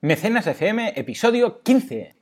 [0.00, 2.14] Mecenas FM, episodio 15.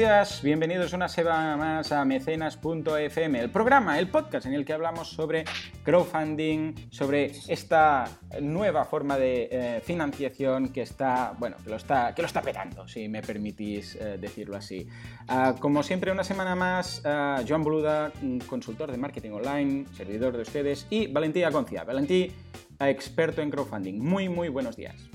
[0.00, 5.08] Días, bienvenidos una semana más a mecenas.fm, el programa, el podcast en el que hablamos
[5.10, 5.44] sobre
[5.82, 8.08] crowdfunding, sobre esta
[8.40, 12.88] nueva forma de eh, financiación que está, bueno, que lo está, que lo está petando,
[12.88, 14.88] si me permitís eh, decirlo así.
[15.28, 18.10] Ah, como siempre, una semana más, ah, Joan Boluda,
[18.46, 21.84] consultor de marketing online, servidor de ustedes, y Valentí Aconcia.
[21.84, 22.32] Valentí,
[22.78, 24.02] experto en crowdfunding.
[24.02, 25.10] Muy, muy buenos días.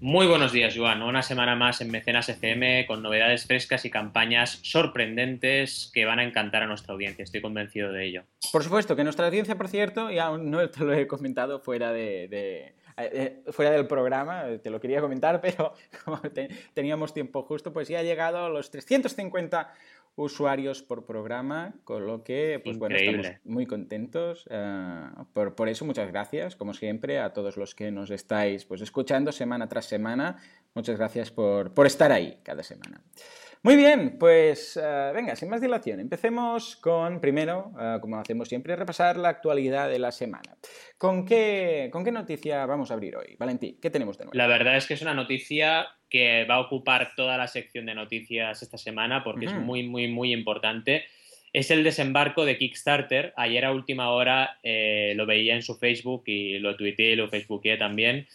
[0.00, 1.02] Muy buenos días, Joan.
[1.02, 6.24] Una semana más en Mecenas FM con novedades frescas y campañas sorprendentes que van a
[6.24, 7.24] encantar a nuestra audiencia.
[7.24, 8.22] Estoy convencido de ello.
[8.52, 12.28] Por supuesto, que nuestra audiencia, por cierto, ya no te lo he comentado fuera de,
[12.28, 17.72] de eh, fuera del programa, te lo quería comentar, pero como te, teníamos tiempo justo,
[17.72, 19.72] pues ya ha llegado a los 350
[20.18, 24.46] usuarios por programa, con lo que, pues bueno, estamos muy contentos.
[24.46, 28.80] Uh, por, por, eso, muchas gracias, como siempre, a todos los que nos estáis pues,
[28.80, 30.36] escuchando semana tras semana.
[30.74, 33.00] Muchas gracias por, por estar ahí cada semana.
[33.62, 38.76] Muy bien, pues uh, venga, sin más dilación, empecemos con, primero, uh, como hacemos siempre,
[38.76, 40.56] repasar la actualidad de la semana.
[40.96, 43.36] ¿Con qué, ¿Con qué noticia vamos a abrir hoy?
[43.38, 44.36] Valentín, ¿qué tenemos de nuevo?
[44.36, 47.94] La verdad es que es una noticia que va a ocupar toda la sección de
[47.94, 49.58] noticias esta semana porque uh -huh.
[49.58, 51.04] es muy, muy, muy importante.
[51.52, 53.32] Es el desembarco de Kickstarter.
[53.36, 57.28] Ayer a última hora eh, lo veía en su Facebook y lo tuiteé y lo
[57.28, 58.26] facebookeé también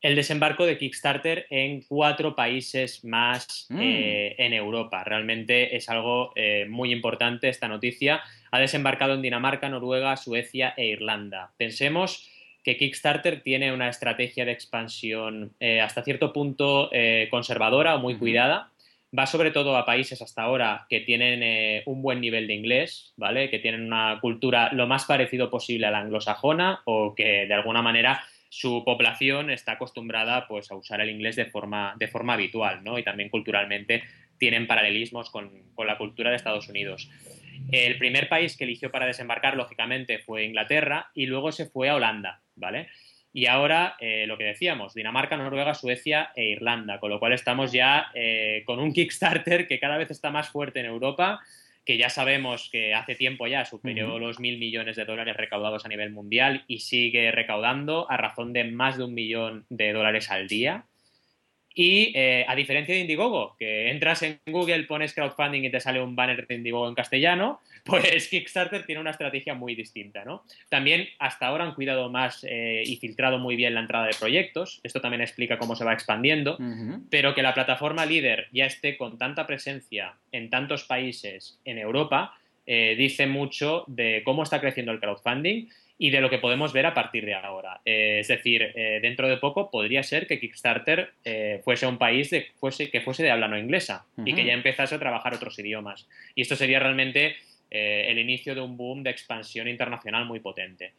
[0.00, 3.80] el desembarco de Kickstarter en cuatro países más mm.
[3.80, 5.02] eh, en Europa.
[5.04, 8.22] Realmente es algo eh, muy importante esta noticia.
[8.50, 11.50] Ha desembarcado en Dinamarca, Noruega, Suecia e Irlanda.
[11.56, 12.30] Pensemos
[12.62, 16.90] que Kickstarter tiene una estrategia de expansión eh, hasta cierto punto
[17.30, 18.18] conservadora o muy mm.
[18.18, 18.70] cuidada.
[19.18, 23.48] Va sobre todo a países hasta ahora que tienen un buen nivel de inglés, ¿vale?
[23.48, 27.80] Que tienen una cultura lo más parecido posible a la anglosajona o que de alguna
[27.80, 32.82] manera su población está acostumbrada pues, a usar el inglés de forma, de forma habitual,
[32.82, 32.98] ¿no?
[32.98, 34.04] Y también culturalmente
[34.38, 37.10] tienen paralelismos con, con, la cultura de Estados Unidos.
[37.72, 41.96] El primer país que eligió para desembarcar, lógicamente, fue Inglaterra y luego se fue a
[41.96, 42.88] Holanda, ¿vale?
[43.32, 47.72] Y ahora, eh, lo que decíamos, Dinamarca, Noruega, Suecia e Irlanda, con lo cual estamos
[47.72, 51.40] ya eh, con un Kickstarter que cada vez está más fuerte en Europa
[51.88, 54.20] que ya sabemos que hace tiempo ya superó uh -huh.
[54.20, 58.64] los mil millones de dólares recaudados a nivel mundial y sigue recaudando a razón de
[58.64, 60.84] más de un millón de dólares al día.
[61.80, 66.02] Y eh, a diferencia de Indiegogo, que entras en Google, pones crowdfunding y te sale
[66.02, 70.42] un banner de Indiegogo en castellano, pues Kickstarter tiene una estrategia muy distinta, ¿no?
[70.68, 74.80] También hasta ahora han cuidado más eh, y filtrado muy bien la entrada de proyectos.
[74.82, 77.02] Esto también explica cómo se va expandiendo, uh -huh.
[77.10, 82.34] pero que la plataforma líder ya esté con tanta presencia en tantos países en Europa,
[82.66, 85.68] eh, dice mucho de cómo está creciendo el crowdfunding
[85.98, 87.80] y de lo que podemos ver a partir de ahora.
[87.84, 92.30] Eh, es decir, eh, dentro de poco podría ser que Kickstarter eh, fuese un país
[92.30, 94.28] de, fuese, que fuese de habla no inglesa uh -huh.
[94.28, 96.08] y que ya empezase a trabajar otros idiomas.
[96.36, 97.36] Y esto sería realmente
[97.70, 100.94] eh, el inicio de un boom de expansión internacional muy potente.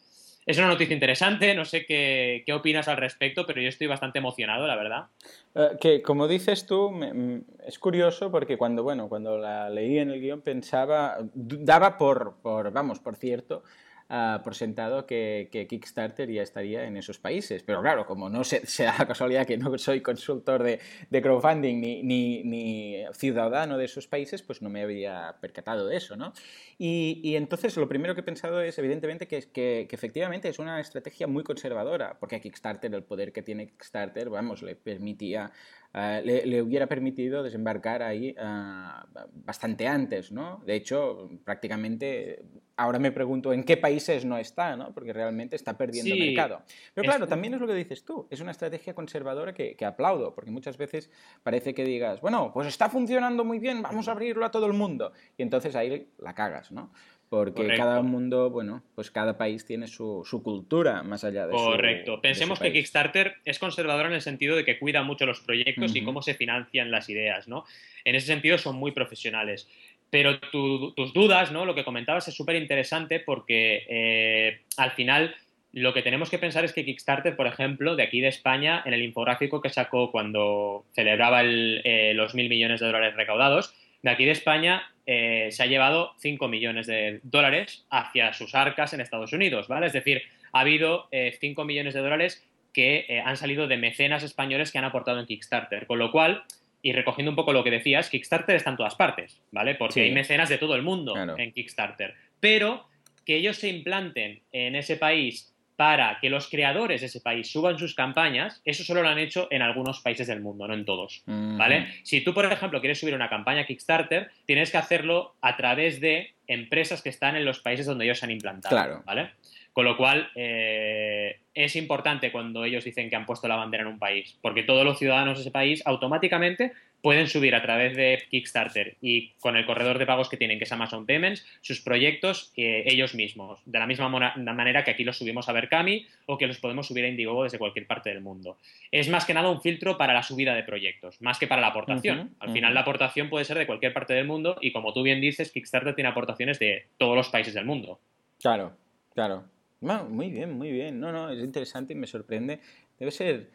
[0.45, 4.19] Es una noticia interesante, no sé qué, qué, opinas al respecto, pero yo estoy bastante
[4.19, 5.05] emocionado, la verdad.
[5.53, 9.99] Uh, que como dices tú, me, me, es curioso porque cuando, bueno, cuando la leí
[9.99, 13.63] en el guion pensaba, daba por, por vamos, por cierto,
[14.09, 17.63] uh, por sentado que, que, Kickstarter ya estaría en esos países.
[17.63, 21.21] Pero claro, como no se, se da la casualidad que no soy consultor de, de
[21.21, 26.15] crowdfunding ni, ni, ni, ciudadano de esos países, pues no me había percatado de eso,
[26.15, 26.33] ¿no?
[26.77, 30.59] Y, y entonces lo primero que he pensado es, evidentemente, que, que, que, efectivamente es
[30.59, 35.51] una estrategia muy conservadora, porque a Kickstarter, el poder que tiene Kickstarter, vamos, le permitía
[35.91, 40.61] Uh, le, le, hubiera permitido desembarcar ahí uh, bastante antes, ¿no?
[40.63, 42.43] De hecho, prácticamente
[42.79, 44.93] ahora me pregunto en qué países no está, ¿no?
[44.93, 46.61] Porque realmente está perdiendo sí, mercado.
[46.93, 47.29] Pero claro, es...
[47.29, 50.77] también es lo que dices tú, es una estrategia conservadora que, que, aplaudo, porque muchas
[50.77, 51.09] veces
[51.43, 54.73] parece que digas, bueno, pues está funcionando muy bien, vamos a abrirlo a todo el
[54.73, 56.91] mundo, y entonces ahí la cagas, ¿no?
[57.29, 57.83] Porque Correcto.
[57.83, 62.15] cada mundo, bueno, pues cada país tiene su, su cultura más allá de Correcto.
[62.15, 65.39] Su, Pensemos de que Kickstarter es conservador en el sentido de que cuida mucho los
[65.41, 66.01] proyectos uh -huh.
[66.01, 67.65] y cómo se financian las ideas, ¿no?
[68.03, 69.69] En ese sentido son muy profesionales.
[70.09, 71.65] Pero tu, tus dudas, ¿no?
[71.65, 75.35] Lo que comentabas es súper interesante porque eh, al final
[75.71, 78.93] lo que tenemos que pensar es que Kickstarter, por ejemplo, de aquí de España, en
[78.93, 84.25] el infográfico que sacó cuando celebraba eh, los mil millones de dólares recaudados, de aquí
[84.25, 89.33] de España eh, se ha llevado 5 millones de dólares hacia sus arcas en Estados
[89.33, 89.87] Unidos, ¿vale?
[89.87, 94.77] Es decir, ha habido 5 millones de dólares que han salido de mecenas españoles que
[94.77, 96.43] han aportado en Kickstarter, con lo cual
[96.81, 99.75] y recogiendo un poco lo que decías, Kickstarter está en todas partes, ¿vale?
[99.75, 102.15] Porque hay mecenas de todo el mundo en Kickstarter.
[102.39, 102.87] Pero
[103.25, 107.79] que ellos se implanten en ese país para que los creadores de ese país suban
[107.79, 111.23] sus campañas, eso solo lo han hecho en algunos países del mundo, no en todos,
[111.25, 111.87] ¿vale?
[112.03, 116.33] Si tú, por ejemplo, quieres subir una campaña Kickstarter, tienes que hacerlo a través de
[116.47, 119.03] empresas que están en los países donde ellos se han implantado, claro.
[119.05, 119.29] ¿vale?
[119.71, 123.89] Con lo cual, eh, es importante cuando ellos dicen que han puesto la bandera en
[123.89, 128.21] un país, porque todos los ciudadanos de ese país automáticamente pueden subir a través de
[128.29, 132.51] Kickstarter y con el corredor de pagos que tienen, que es Amazon Payments, sus proyectos
[132.57, 136.47] eh, ellos mismos, de la misma manera que aquí los subimos a Berkami o que
[136.47, 138.57] los podemos subir a Indiegogo desde cualquier parte del mundo.
[138.91, 141.67] Es más que nada un filtro para la subida de proyectos, más que para la
[141.67, 142.35] aportación.
[142.39, 145.21] Al final la aportación puede ser de cualquier parte del mundo y como tú bien
[145.21, 147.99] dices, Kickstarter tiene aportaciones de todos los países del mundo.
[148.39, 148.73] Claro,
[149.13, 149.45] claro.
[149.81, 150.99] muy bien, muy bien.
[150.99, 152.59] No, no, es interesante y me sorprende.
[152.97, 153.47] Debe ser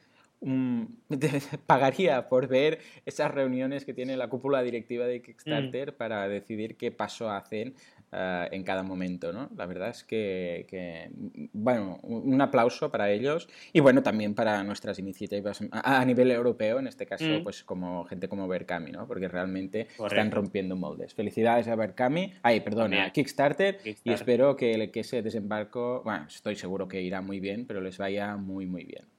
[1.67, 5.97] pagaría por ver esas reuniones que tiene la cúpula directiva de Kickstarter mm.
[5.97, 7.75] para decidir qué paso hacen
[8.13, 9.51] eh, en cada momento, ¿no?
[9.57, 11.11] La verdad es que,
[11.53, 16.87] bueno, un aplauso para ellos y bueno, también para nuestras iniciativas a, nivel europeo, en
[16.87, 17.43] este caso, mm.
[17.43, 19.07] pues como gente como Berkami, ¿no?
[19.07, 21.15] Porque realmente están rompiendo moldes.
[21.15, 26.57] Felicidades a Berkami, ay, perdón, a Kickstarter, y espero que, que ese desembarco, bueno, estoy
[26.57, 29.14] seguro que irá muy bien, pero les vaya muy, muy bien.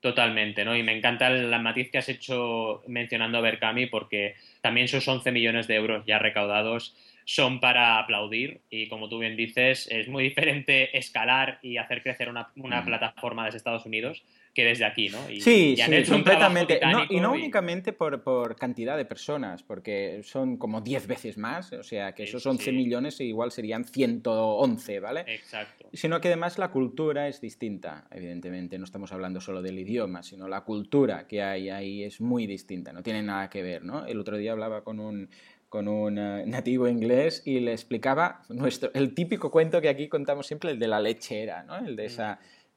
[0.00, 0.76] Totalmente, ¿no?
[0.76, 5.32] Y me encanta la matiz que has hecho mencionando a Berkami porque también sus 11
[5.32, 10.22] millones de euros ya recaudados son para aplaudir y como tú bien dices, es muy
[10.28, 14.22] diferente escalar y hacer crecer una, una plataforma desde Estados Unidos
[14.58, 15.24] que desde aquí, ¿no?
[15.28, 16.80] sí, sí, completamente.
[17.10, 21.84] y no únicamente por, por, cantidad de personas, porque son como 10 veces más, o
[21.84, 25.20] sea que esos 11 millones igual serían 111, ¿vale?
[25.28, 25.88] Exacto.
[25.92, 30.48] Sino que además la cultura es distinta, evidentemente, no estamos hablando solo del idioma, sino
[30.48, 34.06] la cultura que hay ahí es muy distinta, no tiene nada que ver, ¿no?
[34.06, 35.28] El otro día hablaba con un
[35.68, 40.46] con un eh, nativo inglés y le explicaba nuestro, el típico cuento que aquí contamos
[40.46, 41.76] siempre, el de la lechera, ¿no?
[41.76, 42.10] El de mm.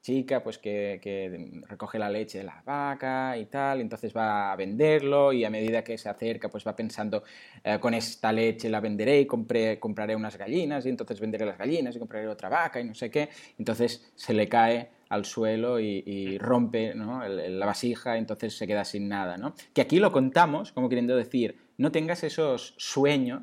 [0.02, 5.32] Chica pues que, recoge la leche de la vaca y tal, entonces va a venderlo
[5.32, 7.24] y a medida que se acerca pues va pensando
[7.64, 11.96] eh, con esta leche la venderé y compraré unas gallinas y entonces venderé las gallinas
[11.96, 16.38] y compraré otra vaca y no sé qué, entonces se le cae al suelo y,
[16.38, 19.54] rompe la vasija, entonces se queda sin nada, ¿no?
[19.74, 23.42] Que aquí lo contamos como queriendo decir, no tengas esos sueños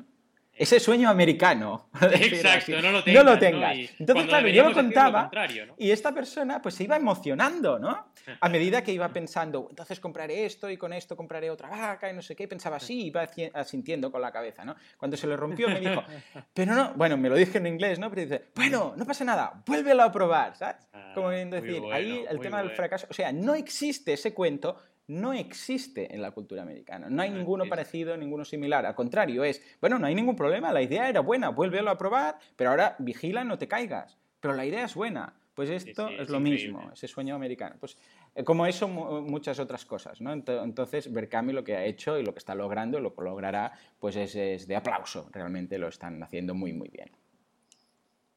[0.59, 1.89] ese sueño americano.
[2.01, 3.23] Exacto, no lo tengas.
[3.23, 3.77] No lo tengas.
[3.97, 5.31] Entonces, claro, yo lo contaba
[5.77, 8.11] y esta persona pues se iba emocionando, ¿no?
[8.41, 12.13] A medida que iba pensando, entonces compraré esto y con esto compraré otra vaca y
[12.13, 14.75] no sé qué, pensaba así, iba asintiendo con la cabeza, ¿no?
[14.97, 16.03] Cuando se le rompió me dijo,
[16.53, 18.09] pero no, bueno, me lo dije en inglés, ¿no?
[18.09, 20.75] Pero dice, bueno, no pasa nada, vuélvelo a probar, ¿sabes?
[20.91, 24.75] Ah, Como bien decir, ahí el tema del fracaso, o sea, no existe ese cuento
[25.09, 27.09] no existe en la cultura americana.
[27.09, 28.85] No hay ninguno parecido, ninguno similar.
[28.85, 32.37] Al contrario, es, bueno, no hay ningún problema, la idea era buena, vuélvelo a probar,
[32.55, 34.17] pero ahora vigila, no te caigas.
[34.39, 35.33] Pero la idea es buena.
[35.55, 37.75] Pues esto es, lo mismo, ese sueño americano.
[37.79, 37.97] Pues
[38.33, 40.31] eh, como eso, muchas otras cosas, ¿no?
[40.31, 44.15] Entonces, Berkami lo que ha hecho y lo que está logrando, lo que logrará, pues
[44.15, 45.27] es de aplauso.
[45.33, 47.09] Realmente lo están haciendo muy, muy bien.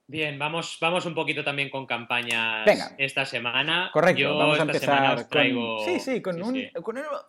[0.06, 2.68] Bien, vamos, vamos un poquito también con campañas
[2.98, 3.90] esta semana.
[3.92, 5.84] Correcto, vamos a empezar con...
[5.84, 6.68] Sí, sí, con, un,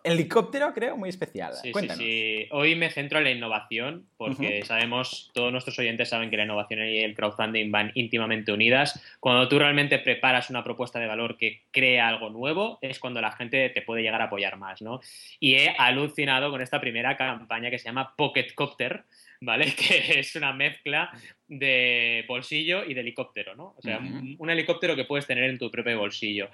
[0.02, 1.54] helicóptero creo muy especial.
[1.54, 6.36] Sí, Sí, Hoy me centro en la innovación porque sabemos, todos nuestros oyentes saben que
[6.36, 9.00] la innovación y el crowdfunding van íntimamente unidas.
[9.20, 13.32] Cuando tú realmente preparas una propuesta de valor que crea algo nuevo es cuando la
[13.32, 15.00] gente te puede llegar a apoyar más, ¿no?
[15.38, 19.04] Y he alucinado con esta primera campaña que se llama Pocket Copter
[19.44, 19.66] ¿vale?
[19.76, 21.10] Que es una mezcla
[21.48, 23.74] de bolsillo y de helicóptero, ¿no?
[23.76, 26.48] O sea, un, helicóptero que puedes tener en tu propio bolsillo.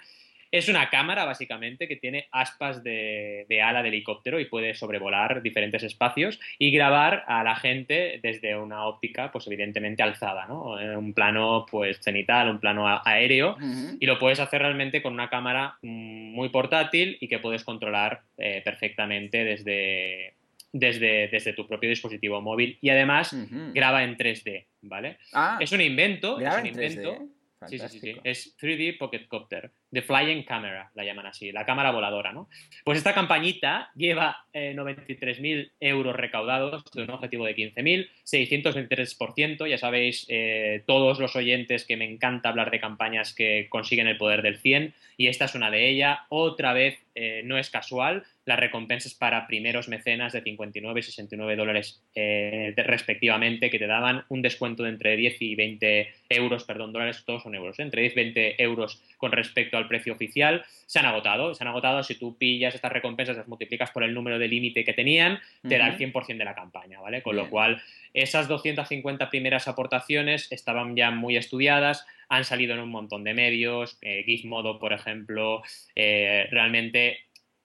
[0.53, 5.85] Es una cámara, básicamente, que tiene aspas de, ala de helicóptero y puede sobrevolar diferentes
[5.85, 10.73] espacios y grabar a la gente desde una óptica, pues evidentemente alzada, ¿no?
[10.99, 13.57] Un plano, pues, cenital, un plano aéreo,
[14.01, 18.23] y lo puedes hacer realmente con una cámara mm, muy portátil y que puedes controlar
[18.37, 20.35] eh, perfectamente desde,
[20.73, 23.35] desde, desde tu propio dispositivo móvil y además
[23.75, 25.19] graba en 3D, ¿vale?
[25.33, 27.29] Ah, es un invento, es un invento.
[27.67, 29.71] Sí, sí, sí, Es 3D Pocket Copter.
[29.93, 32.49] The Flying Camera, la llaman así, la cámara voladora, ¿no?
[32.85, 39.79] Pues esta campañita lleva 93.000 eh, euros recaudados de un objetivo de 15.000, 623%, ya
[39.79, 44.43] sabéis, eh, todos los oyentes que me encanta hablar de campañas que consiguen el poder
[44.43, 48.59] del 100, y esta es una de ellas, otra vez eh, no es casual, las
[48.59, 54.43] recompensas para primeros mecenas de 59 y 69 dólares eh, respectivamente, que te daban un
[54.43, 57.83] descuento de entre 10 y 20 euros, perdón, dólares, todos son euros, ¿eh?
[57.83, 60.65] entre 10 y 20 euros con respecto al precio oficial.
[60.87, 62.03] Se han agotado, se han agotado.
[62.03, 65.79] Si tú pillas estas recompensas, las multiplicas por el número de límite que tenían, te
[65.79, 67.23] da el 100% de la campaña, ¿vale?
[67.23, 67.83] Con lo cual,
[68.15, 73.99] esas 250 primeras aportaciones estaban ya muy estudiadas, han salido en un montón de medios,
[74.03, 75.63] eh, Gizmodo, por ejemplo,
[75.95, 77.19] eh, realmente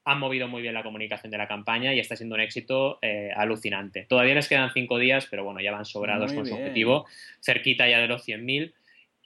[0.05, 3.31] han movido muy bien la comunicación de la campaña y está siendo un éxito eh,
[3.35, 4.05] alucinante.
[4.07, 7.07] Todavía les quedan cinco días, pero bueno, ya van sobrados con su objetivo,
[7.41, 8.71] cerquita ya de los 100.000.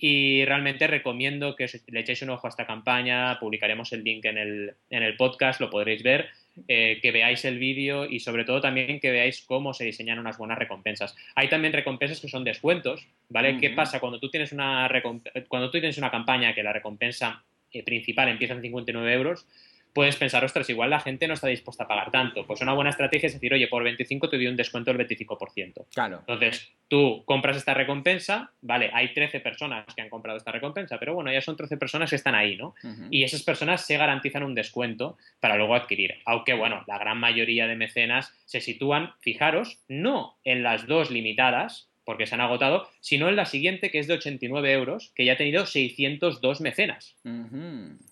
[0.02, 4.38] Y realmente recomiendo que le echéis un ojo a esta campaña, publicaremos el link en
[4.38, 6.30] el, en el podcast, lo podréis ver,
[6.68, 10.38] eh, que veáis el vídeo y sobre todo también que veáis cómo se diseñan unas
[10.38, 11.16] buenas recompensas.
[11.36, 13.58] Hay también recompensas que son descuentos, ¿vale?
[13.58, 14.90] ¿Qué pasa cuando tú tienes una,
[15.50, 19.46] cuando tú tienes una campaña que la recompensa eh, principal empieza en 59 euros?
[19.94, 22.46] Puedes pensar, ostras, igual la gente no está dispuesta a pagar tanto.
[22.46, 25.86] Pues una buena estrategia es decir, oye, por 25 te doy un descuento del 25%.
[25.94, 26.20] Claro.
[26.20, 31.14] Entonces, tú compras esta recompensa, vale, hay 13 personas que han comprado esta recompensa, pero
[31.14, 32.76] bueno, ya son 13 personas que están ahí, ¿no?
[33.10, 36.16] Y esas personas se garantizan un descuento para luego adquirir.
[36.26, 41.89] Aunque, bueno, la gran mayoría de mecenas se sitúan, fijaros, no en las dos limitadas,
[42.10, 45.34] porque se han agotado, sino en la siguiente, que es de 89 euros, que ya
[45.34, 47.16] ha tenido 602 mecenas.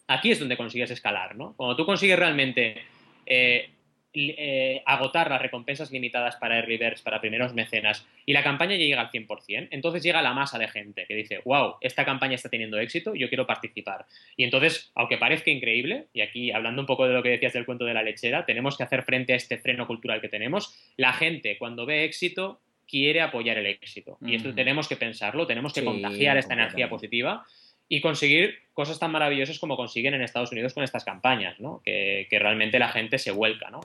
[0.05, 1.55] Aquí es donde consigues escalar, ¿no?
[1.57, 2.83] Cuando tú consigues realmente
[3.25, 3.71] eh,
[4.13, 8.85] eh, agotar las recompensas limitadas para Early Birds, para primeros mecenas, y la campaña ya
[8.85, 12.49] llega al 100%, entonces llega la masa de gente que dice, wow, esta campaña está
[12.49, 14.05] teniendo éxito, yo quiero participar.
[14.35, 17.65] Y entonces, aunque parezca increíble, y aquí hablando un poco de lo que decías del
[17.65, 21.13] cuento de la lechera, tenemos que hacer frente a este freno cultural que tenemos, la
[21.13, 24.17] gente cuando ve éxito quiere apoyar el éxito.
[24.21, 27.45] Y esto tenemos que pensarlo, tenemos que contagiar esta energía positiva
[27.89, 31.81] y conseguir cosas tan maravillosas como consiguen en Estados Unidos con estas campañas, ¿no?
[31.83, 33.69] que, realmente la gente se vuelca.
[33.69, 33.81] ¿no?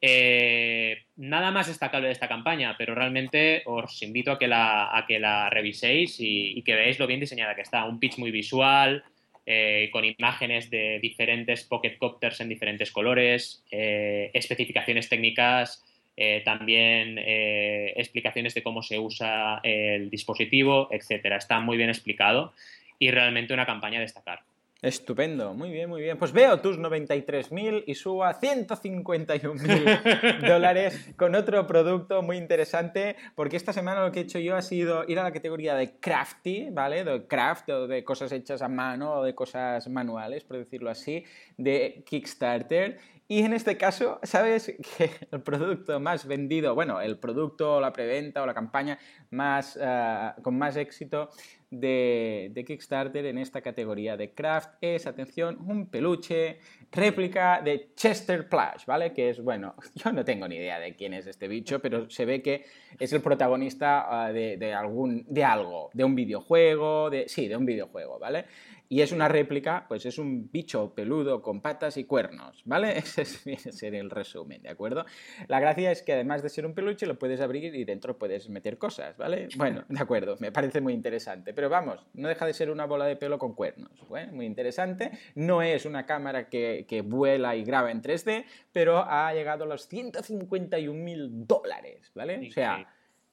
[0.00, 5.06] Eh, nada más destacable de esta campaña, pero realmente os invito a que la, a
[5.06, 7.84] que la reviséis y, que veáis lo bien diseñada que está.
[7.84, 9.04] Un pitch muy visual,
[9.46, 15.84] eh, con imágenes de diferentes pocket copters en diferentes colores, eh, especificaciones técnicas
[16.16, 21.36] eh, también eh, explicaciones de cómo se usa el dispositivo, etcétera.
[21.36, 22.52] Está muy bien explicado
[22.98, 24.40] y realmente una campaña a destacar.
[24.84, 26.18] Estupendo, muy bien, muy bien.
[26.18, 33.56] Pues veo tus 93.000 y subo a 151.000 dólares con otro producto muy interesante, porque
[33.56, 36.68] esta semana lo que he hecho yo ha sido ir a la categoría de crafty,
[36.70, 37.02] ¿vale?
[37.02, 41.24] De craft, o de cosas hechas a mano, o de cosas manuales, por decirlo así,
[41.56, 42.98] de Kickstarter.
[43.26, 48.42] Y en este caso, ¿sabes que el producto más vendido, bueno, el producto, la preventa
[48.42, 48.98] o la campaña
[49.30, 51.30] más, eh, con más éxito
[51.70, 56.58] de, de, Kickstarter en esta categoría de craft es, atención, un peluche
[56.92, 59.12] réplica de Chester Plush, ¿vale?
[59.12, 62.26] Que es, bueno, yo no tengo ni idea de quién es este bicho, pero se
[62.26, 62.64] ve que
[62.98, 67.56] es el protagonista eh, de, de, algún, de algo, de un videojuego, de, sí, de
[67.56, 68.44] un videojuego, ¿vale?
[68.94, 72.96] Y es una réplica, pues es un bicho peludo con patas y cuernos, ¿vale?
[72.98, 75.04] Ese es, el resumen, ¿de acuerdo?
[75.48, 78.48] La gracia es que además de ser un peluche lo puedes abrir y dentro puedes
[78.48, 79.48] meter cosas, ¿vale?
[79.56, 83.06] Bueno, de acuerdo, me parece muy interesante, pero vamos, no deja de ser una bola
[83.06, 84.28] de pelo con cuernos, ¿eh?
[84.30, 89.64] Muy interesante, no es una cámara que, vuela y graba en 3D, pero ha llegado
[89.64, 92.46] a los 151 mil dólares, ¿vale?
[92.48, 92.86] O sea,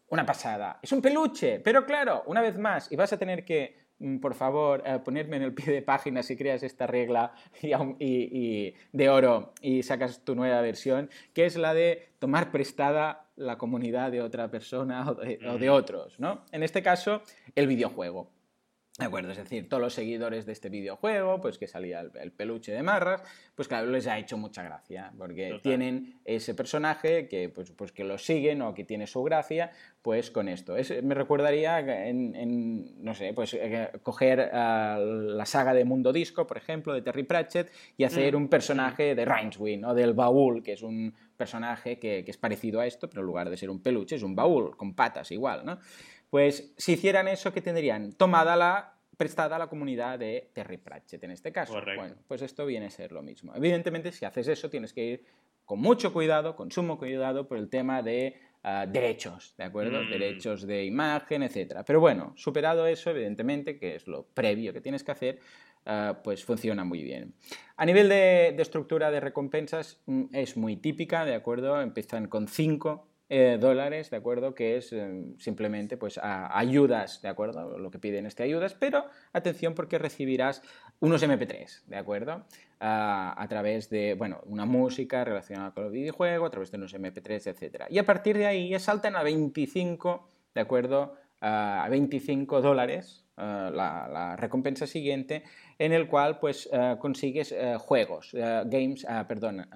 [0.08, 0.80] una pasada.
[0.82, 3.81] Es un peluche, pero claro, una vez más, y vas a tener que
[4.20, 9.10] por favor, eh, ponerme en el pie de página si creas esta regla y, de
[9.10, 14.22] oro y sacas tu nueva versión, que es la de tomar prestada la comunidad de
[14.22, 16.46] otra persona o de, o de otros, ¿no?
[16.52, 17.22] En este caso,
[17.56, 18.30] el videojuego.
[19.00, 19.32] ¿De acuerdo?
[19.32, 23.24] Es decir, todos los seguidores de este videojuego, pues que salía el, peluche de Marras,
[23.56, 28.04] pues claro, les ha hecho mucha gracia, porque tienen ese personaje que, pues, pues, que
[28.04, 29.72] lo siguen o que tiene su gracia,
[30.02, 30.76] pues con esto.
[31.04, 36.94] me recordaría en, no sé, pues eh, coger la saga de Mundo Disco, por ejemplo,
[36.94, 38.38] de Terry Pratchett, y hacer mm.
[38.38, 42.82] un personaje de Rincewind o del Baúl, que es un personaje que, que es parecido
[42.82, 45.66] a esto, pero en lugar de ser un peluche, es un baúl, con patas igual,
[45.66, 45.80] ¿no?
[46.32, 48.14] Pues si hicieran eso, ¿qué tendrían?
[48.14, 51.74] Tomada la prestada a la comunidad de Terry Pratchett en este caso.
[51.74, 53.54] Bueno, pues esto viene a ser lo mismo.
[53.54, 55.26] Evidentemente, si haces eso, tienes que ir
[55.66, 60.02] con mucho cuidado, con sumo cuidado por el tema de ah, derechos, ¿de acuerdo?
[60.02, 60.10] Mm.
[60.10, 61.84] Derechos de imagen, etc.
[61.86, 65.40] Pero bueno, superado eso, evidentemente, que es lo previo que tienes que hacer,
[66.24, 67.34] pues funciona muy bien.
[67.76, 71.82] A nivel de, de, estructura de recompensas mm, es muy típica, ¿de acuerdo?
[71.82, 74.54] Empiezan con 5 eh, dólares, ¿de acuerdo?
[74.54, 77.78] Que es eh, simplemente pues ayudas, ¿de acuerdo?
[77.78, 80.62] Lo que piden este ayudas, pero atención porque recibirás
[81.00, 82.44] unos MP3, ¿de acuerdo?
[82.84, 87.48] a través de, bueno, una música relacionada con el videojuego, a través de unos MP3,
[87.48, 87.84] etc.
[87.90, 91.16] Y a partir de ahí ya saltan a 25, ¿de acuerdo?
[91.40, 95.44] a 25 dólares la, recompensa siguiente,
[95.80, 96.70] en el cual pues
[97.00, 99.68] consigues juegos, games, perdón,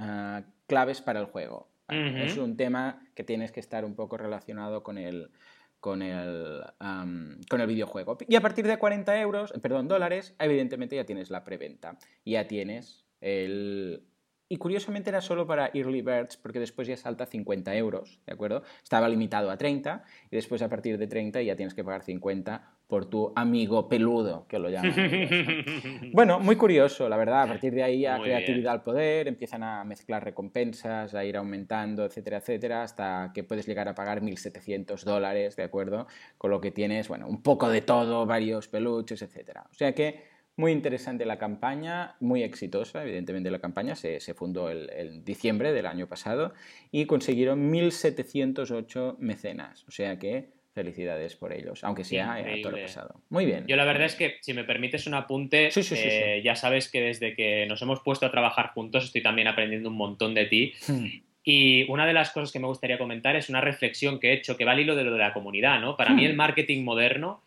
[0.67, 1.69] claves para el juego.
[1.87, 5.31] Es un tema que tienes que estar un poco relacionado con el,
[5.79, 8.17] con el, con el videojuego.
[8.27, 11.97] Y a partir de 40 euros, perdón, dólares, evidentemente ya tienes la preventa.
[12.25, 14.03] Ya tienes el...
[14.47, 18.61] Y curiosamente era solo para Early Birds, porque después ya salta 50 euros, ¿de acuerdo?
[18.83, 22.75] Estaba limitado a 30 y después a partir de 30 ya tienes que pagar 50
[22.87, 24.93] por tu amigo peludo, que lo llaman.
[26.13, 27.41] bueno, muy curioso, la verdad.
[27.41, 32.05] A partir de ahí, a creatividad al poder, empiezan a mezclar recompensas, a ir aumentando,
[32.05, 36.05] etcétera, etcétera, hasta que puedes llegar a pagar 1.700 dólares, ¿de acuerdo?
[36.37, 39.65] Con lo que tienes, bueno, un poco de todo, varios peluches, etcétera.
[39.71, 44.87] O sea que muy interesante la campaña, muy exitosa, evidentemente la campaña se, fundó en
[44.95, 46.53] el, diciembre del año pasado
[46.91, 52.81] y consiguieron 1.708 mecenas, o sea que felicidades por ellos, aunque sea a todo lo
[52.81, 53.21] pasado.
[53.29, 53.65] Muy bien.
[53.65, 57.33] Yo la verdad es que, si me permites un apunte, eh, ya sabes que desde
[57.33, 60.73] que nos hemos puesto a trabajar juntos estoy también aprendiendo un montón de ti.
[60.85, 61.05] Hmm.
[61.45, 64.57] Y una de las cosas que me gustaría comentar es una reflexión que he hecho
[64.57, 65.95] que va al hilo de lo de la comunidad, ¿no?
[65.95, 66.29] Para mí hmm.
[66.29, 67.41] el marketing moderno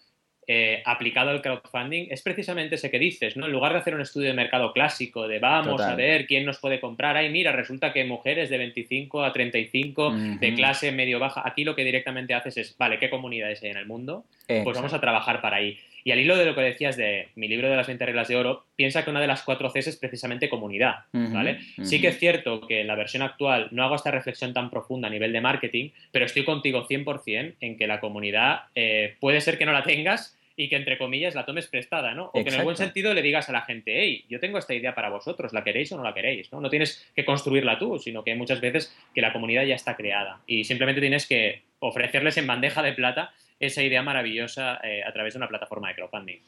[0.50, 3.44] eh, aplicado al crowdfunding es precisamente ese que dices, ¿no?
[3.44, 6.58] En lugar de hacer un estudio de mercado clásico, de vamos a ver quién nos
[6.58, 11.64] puede comprar, ay, mira, resulta que mujeres de 25 a 35, de clase medio-baja, aquí
[11.64, 14.24] lo que directamente haces es, vale, ¿qué comunidades hay en el mundo?
[14.46, 15.78] Pues vamos a trabajar para ahí.
[16.02, 18.36] Y al hilo de lo que decías de mi libro de las 20 reglas de
[18.36, 21.58] oro, piensa que una de las cuatro Cs es precisamente comunidad, ¿vale?
[21.82, 25.08] Sí que es cierto que en la versión actual no hago esta reflexión tan profunda
[25.08, 29.58] a nivel de marketing, pero estoy contigo 100% en que la comunidad eh, puede ser
[29.58, 32.30] que no la tengas, y que entre comillas la tomes prestada, ¿no?
[32.34, 34.74] O que en el buen sentido le digas a la gente, hey, yo tengo esta
[34.74, 36.52] idea para vosotros, ¿la queréis o no la queréis?
[36.52, 36.60] ¿no?
[36.60, 40.40] no tienes que construirla tú, sino que muchas veces que la comunidad ya está creada
[40.48, 45.34] y simplemente tienes que ofrecerles en bandeja de plata esa idea maravillosa eh, a través
[45.34, 46.38] de una plataforma de crowdfunding.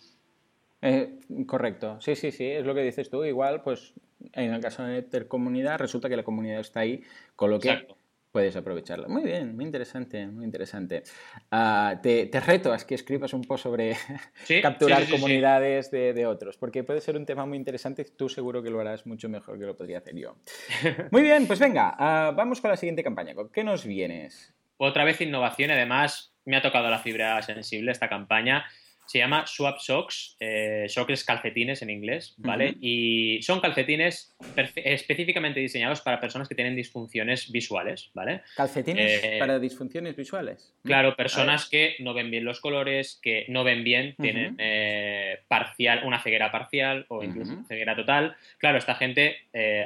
[0.82, 1.11] Eh,
[1.46, 3.24] correcto, sí, sí, sí, es lo que dices tú.
[3.24, 3.94] Igual, pues
[4.32, 7.00] en el caso de tener comunidad, resulta que la comunidad está ahí,
[7.37, 7.87] con lo que
[8.30, 9.08] puedes aprovecharla.
[9.08, 11.02] Muy bien, muy interesante, muy interesante.
[11.50, 13.96] Ah, te, reto a que escribas un poco sobre
[14.62, 18.70] capturar comunidades de, otros, porque puede ser un tema muy interesante y tú seguro que
[18.70, 20.36] lo harás mucho mejor que lo podría hacer yo.
[21.10, 23.34] Muy bien, pues venga, ah, vamos con la siguiente campaña.
[23.34, 24.54] ¿Con qué nos vienes?
[24.76, 28.64] Otra vez innovación, además me ha tocado la fibra sensible esta campaña
[29.11, 32.77] se llama Swap Socks, eh, socks calcetines en inglés, ¿vale?
[32.81, 34.37] Y son calcetines
[34.77, 38.42] específicamente diseñados para personas que tienen disfunciones visuales, ¿vale?
[38.55, 40.73] ¿Calcetines eh, para disfunciones visuales?
[40.85, 46.03] Claro, personas que no ven bien los colores, que no ven bien, tienen eh, parcial,
[46.05, 48.37] una ceguera parcial o incluso ceguera total.
[48.59, 49.38] Claro, esta gente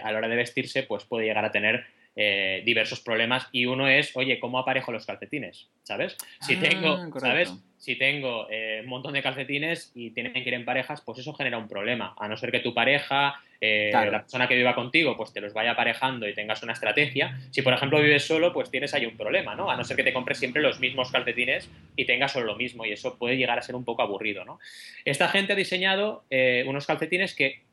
[0.02, 4.16] a la hora de vestirse pues puede llegar a tener diversos problemas y uno es,
[4.16, 5.68] oye, ¿cómo aparejo los calcetines?
[5.82, 6.16] ¿Sabes?
[6.40, 7.52] Si ah, tengo, ¿sabes?
[7.84, 11.34] si tengo eh, un montón de calcetines y tienen que ir en parejas, pues eso
[11.34, 12.14] genera un problema.
[12.18, 15.52] A no ser que tu pareja, eh, la persona que viva contigo, pues te los
[15.52, 17.38] vaya aparejando y tengas una estrategia.
[17.50, 19.70] Si, por ejemplo, vives solo, pues tienes ahí un problema, ¿no?
[19.70, 22.86] A no ser que te compres siempre los mismos calcetines y tengas solo lo mismo.
[22.86, 24.58] Y eso puede llegar a ser un poco aburrido, ¿no?
[25.04, 27.64] Esta gente ha diseñado eh, unos calcetines que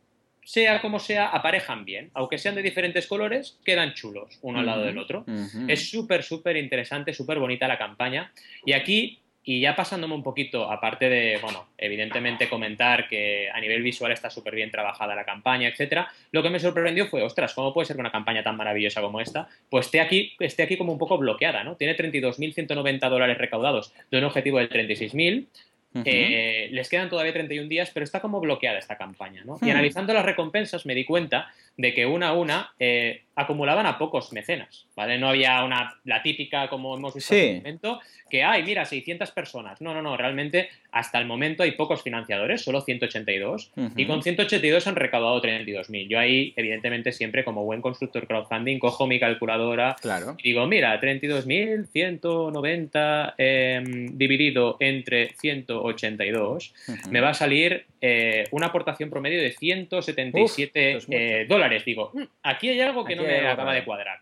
[0.43, 2.09] sea como sea, aparejan bien.
[2.13, 5.25] Aunque sean de diferentes colores, quedan chulos uno al lado del otro.
[5.67, 8.31] Es súper, súper interesante, súper bonita la campaña.
[8.65, 13.81] Y aquí y ya pasándome un poquito, aparte de, bueno, evidentemente comentar que a nivel
[13.81, 17.73] visual está súper bien trabajada la campaña, etcétera, lo que me sorprendió fue, ostras, ¿cómo
[17.73, 20.93] puede ser que una campaña tan maravillosa como esta, pues esté aquí, esté aquí como
[20.93, 21.75] un poco bloqueada, ¿no?
[21.75, 25.47] Tiene 32.190 dólares recaudados de un objetivo de 36.000,
[25.93, 29.57] eh, les quedan todavía 31 días, pero está como bloqueada esta campaña, ¿no?
[29.61, 29.71] Y hmm.
[29.71, 34.33] analizando las recompensas me di cuenta de que una a una eh, acumulaban a pocos
[34.33, 35.17] mecenas, ¿vale?
[35.17, 39.31] No había una, la típica, como hemos visto en el momento, que hay, mira, 600
[39.31, 39.81] personas.
[39.81, 44.85] No, no, no, realmente hasta el momento hay pocos financiadores, solo 182, y con 182
[44.87, 46.07] han recaudado 32.000.
[46.07, 49.95] Yo ahí, evidentemente, siempre como buen constructor crowdfunding, cojo mi calculadora
[50.37, 56.73] y digo, mira, 32.190 em, dividido entre 182,
[57.09, 61.85] me va a salir eh, una aportación promedio de 177 eh, dólares.
[61.85, 64.19] Digo, mm, aquí hay algo que no me acaba de cuadrar.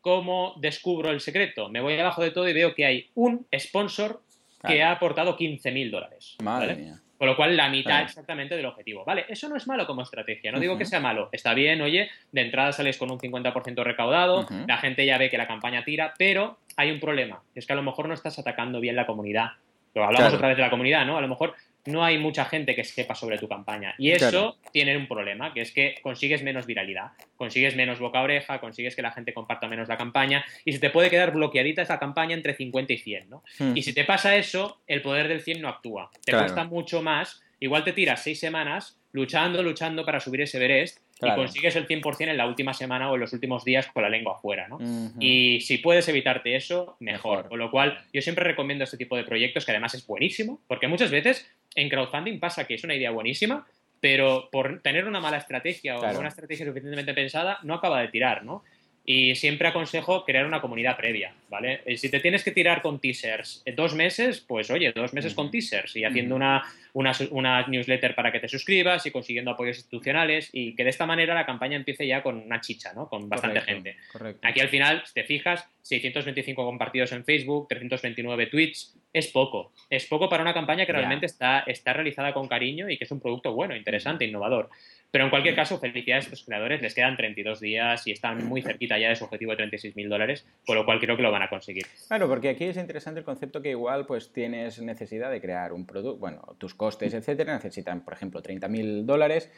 [0.00, 1.68] ¿Cómo descubro el secreto?
[1.68, 4.22] Me voy abajo de todo y veo que hay un sponsor
[4.66, 6.36] que ha aportado 15.000 dólares.
[6.42, 7.00] Madre mía.
[7.20, 9.04] Con lo cual, la mitad exactamente del objetivo.
[9.04, 11.28] Vale, eso no es malo como estrategia, no digo que sea malo.
[11.32, 15.36] Está bien, oye, de entrada sales con un 50% recaudado, la gente ya ve que
[15.36, 18.80] la campaña tira, pero hay un problema, es que a lo mejor no estás atacando
[18.80, 19.50] bien la comunidad.
[19.94, 21.18] Lo hablamos otra vez de la comunidad, ¿no?
[21.18, 21.52] A lo mejor
[21.86, 23.94] no hay mucha gente que sepa sobre tu campaña.
[23.98, 28.22] Y eso tiene un problema, que es que consigues menos viralidad, consigues menos boca a
[28.22, 31.82] oreja, consigues que la gente comparta menos la campaña y se te puede quedar bloqueadita
[31.82, 33.42] esa campaña entre 50 y 100, ¿no?
[33.58, 33.76] Hmm.
[33.76, 36.10] Y si te pasa eso, el poder del 100 no actúa.
[36.24, 37.42] Te cuesta mucho más.
[37.62, 42.30] Igual te tiras seis semanas luchando, luchando para subir ese Everest y consigues el 100%
[42.30, 44.78] en la última semana o en los últimos días con la lengua afuera, ¿no?
[45.18, 47.48] Y si puedes evitarte eso, mejor.
[47.48, 50.88] Con lo cual, yo siempre recomiendo este tipo de proyectos, que además es buenísimo, porque
[50.88, 53.66] muchas veces en crowdfunding pasa que es una idea buenísima,
[54.00, 58.44] pero por tener una mala estrategia o una estrategia suficientemente pensada, no acaba de tirar,
[58.44, 58.64] ¿no?
[59.04, 61.80] Y siempre aconsejo crear una comunidad previa, ¿vale?
[61.84, 65.34] Eh, si te tienes que tirar con teasers eh, dos meses, pues oye, dos meses
[65.34, 70.50] con teasers y haciendo una, una, newsletter para que te suscribas y consiguiendo apoyos institucionales
[70.52, 73.08] y que de esta manera la campaña empiece ya con una chicha, ¿no?
[73.08, 73.96] Con bastante gente.
[74.42, 79.72] Aquí al final, si te fijas, 625 compartidos en Facebook, 329 tweets, es poco.
[79.88, 83.10] Es poco para una campaña que realmente está, está realizada con cariño y que es
[83.10, 84.70] un producto bueno, interesante, innovador.
[85.10, 88.62] Pero en cualquier caso, felicidades a estos creadores, les quedan 32 días y están muy
[88.62, 91.32] cerquita ya de su objetivo de 36 mil dólares, con lo cual creo que lo
[91.32, 91.86] van a conseguir.
[92.06, 95.84] Claro, porque aquí es interesante el concepto que igual pues tienes necesidad de crear un
[95.84, 99.52] producto, bueno, tus costes, etcétera, necesitan, por ejemplo, 30 mil dólares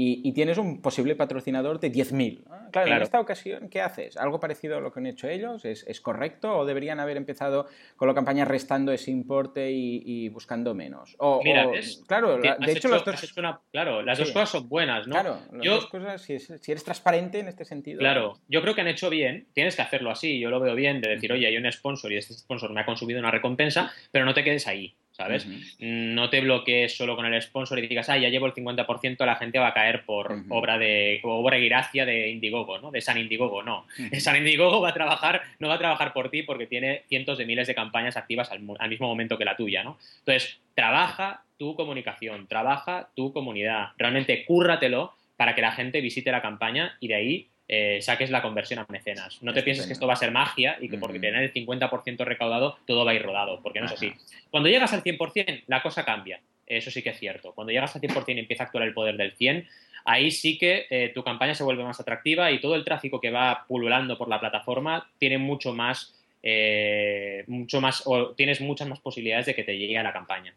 [0.00, 2.70] y, tienes un posible patrocinador de 10.000.
[2.70, 4.16] Claro, en esta ocasión, ¿qué haces?
[4.16, 5.64] ¿Algo parecido a lo que han hecho ellos?
[5.64, 6.56] ¿Es, correcto?
[6.56, 11.16] ¿O deberían haber empezado con la campaña restando ese importe y, buscando menos?
[11.18, 11.68] O, Mira,
[12.06, 13.34] claro, de hecho, las dos...
[13.72, 15.14] claro, las dos cosas son buenas, ¿no?
[15.14, 16.34] Claro, las dos cosas, si,
[16.70, 17.98] eres transparente en este sentido.
[17.98, 21.00] Claro, yo creo que han hecho bien, tienes que hacerlo así, yo lo veo bien,
[21.00, 24.24] de decir, oye, hay un sponsor y este sponsor me ha consumido una recompensa, pero
[24.24, 24.94] no te quedes ahí.
[25.18, 25.48] ¿Sabes?
[25.80, 29.34] No te bloquees solo con el sponsor y digas, ah, ya llevo el 50%, la
[29.34, 32.92] gente va a caer por obra de obra y gracia de Indiegogo, ¿no?
[32.92, 33.84] De San Indiegogo, no.
[34.20, 37.46] San Indiegogo va a trabajar, no va a trabajar por ti porque tiene cientos de
[37.46, 39.98] miles de campañas activas al, mismo momento que la tuya, ¿no?
[40.20, 46.42] Entonces, trabaja tu comunicación, trabaja tu comunidad, realmente cúrratelo para que la gente visite la
[46.42, 49.42] campaña y de ahí eh, saques la conversión a mecenas.
[49.42, 52.24] No te pienses que esto va a ser magia y que porque tener el 50%
[52.24, 54.14] recaudado todo va a ir rodado, porque no es así.
[54.50, 56.40] Cuando llegas al 100%, la cosa cambia.
[56.66, 57.52] Eso sí que es cierto.
[57.52, 59.66] Cuando llegas al 100% y empieza a actuar el poder del 100,
[60.06, 63.30] ahí sí que eh, tu campaña se vuelve más atractiva y todo el tráfico que
[63.30, 69.00] va pululando por la plataforma tiene mucho más, eh, mucho más, o tienes muchas más
[69.00, 70.54] posibilidades de que te llegue a la campaña.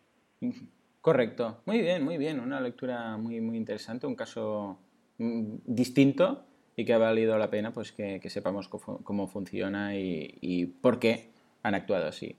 [1.02, 1.62] Correcto.
[1.66, 2.40] Muy bien, muy bien.
[2.40, 4.80] Una lectura muy, muy interesante, un caso
[5.18, 6.46] mm, distinto
[6.82, 11.30] y que ha valido la pena pues que, sepamos cómo, funciona y, por qué
[11.64, 12.36] han actuado así.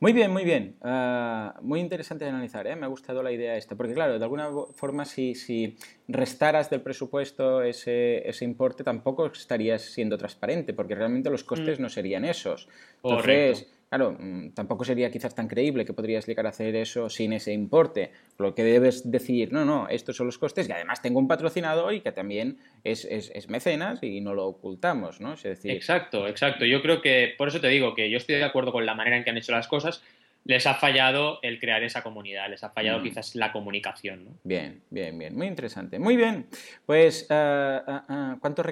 [0.00, 0.76] Muy bien, muy bien.
[0.80, 2.74] Ah, muy interesante de analizar, ¿eh?
[2.74, 5.76] me ha gustado la idea esta, porque claro, de alguna forma si, si
[6.08, 11.82] restaras del presupuesto ese, ese, importe tampoco estarías siendo transparente, porque realmente los costes mm.
[11.82, 12.68] no serían esos.
[13.04, 17.34] Entonces, Claro, mm, tampoco sería quizás tan creíble que podrías llegar a hacer eso sin
[17.34, 18.10] ese importe.
[18.38, 21.92] Lo que debes decir, no, no, estos son los costes y además tengo un patrocinador
[21.92, 25.34] y que también es, es, mecenas y no lo ocultamos, ¿no?
[25.34, 25.72] Es decir...
[25.72, 26.64] Exacto, exacto.
[26.64, 29.18] Yo creo que, por eso te digo que yo estoy de acuerdo con la manera
[29.18, 30.02] en que han hecho las cosas,
[30.44, 33.02] les ha fallado el crear esa comunidad, les ha fallado mm.
[33.02, 34.24] quizás la comunicación.
[34.24, 34.30] ¿no?
[34.44, 35.98] Bien, bien, bien, muy interesante.
[35.98, 36.46] Muy bien,
[36.86, 38.66] pues uh, uh, ¿cuántos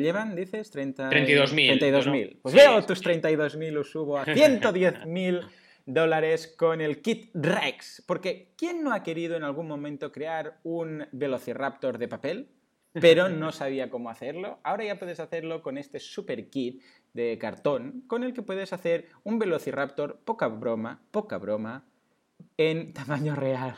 [0.00, 0.70] llevan, dices?
[0.70, 1.10] 30...
[1.10, 1.78] 32.000.
[1.78, 2.36] 32.000.
[2.42, 5.48] Pues veo tus 32.000, los subo a 110.000
[5.86, 8.02] dólares con el kit Rex.
[8.06, 12.48] Porque ¿quién no ha querido en algún momento crear un Velociraptor de papel?
[13.00, 14.58] Pero no sabía cómo hacerlo.
[14.62, 16.82] Ahora ya puedes hacerlo con este super kit
[17.12, 21.84] de cartón con el que puedes hacer un velociraptor, poca broma, poca broma,
[22.56, 23.76] en tamaño real.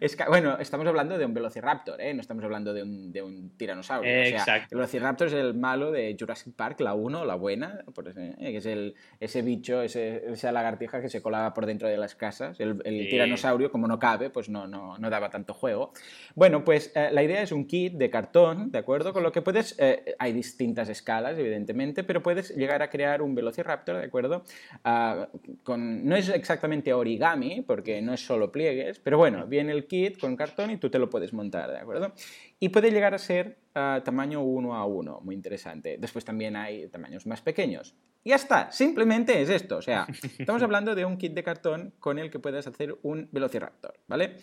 [0.00, 2.12] Es bueno, estamos hablando de un velociraptor, ¿eh?
[2.14, 4.10] no estamos hablando de un, de un tiranosaurio.
[4.10, 4.36] el
[4.70, 7.84] velociraptor es el malo de Jurassic Park, la 1, la buena,
[8.16, 8.34] ¿eh?
[8.38, 12.14] que es el, ese bicho, ese, esa lagartija que se colaba por dentro de las
[12.14, 12.58] casas.
[12.60, 15.92] El, tiranosaurio, como no cabe, pues no, no, no daba tanto juego.
[16.34, 19.12] Bueno, pues eh, la idea es un kit de cartón, ¿de acuerdo?
[19.12, 19.78] Con lo que puedes,
[20.18, 24.44] hay distintas escalas, evidentemente, pero puedes llegar a crear un velociraptor, ¿de acuerdo?
[24.82, 25.28] Ah,
[25.62, 30.18] con, no es exactamente origami, porque no es solo pliegues, pero bueno, viene el kit
[30.18, 32.12] con cartón y tú te lo puedes montar, ¿de acuerdo?
[32.58, 35.98] Y puede llegar a ser uh, tamaño 1 a 1, muy interesante.
[35.98, 37.94] Después también hay tamaños más pequeños.
[38.24, 39.76] Y ya está, simplemente es esto.
[39.76, 40.06] O sea,
[40.38, 44.36] estamos hablando de un kit de cartón con el que puedes hacer un Velociraptor, ¿vale?